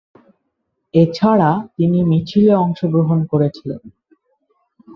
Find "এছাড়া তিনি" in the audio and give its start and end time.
0.93-1.99